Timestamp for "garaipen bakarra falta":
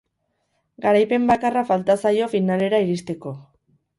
0.85-1.97